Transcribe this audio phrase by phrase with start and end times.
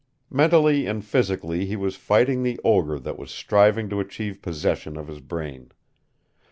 [0.31, 5.07] Mentally and physically he was fighting the ogre that was striving to achieve possession of
[5.07, 5.69] his brain.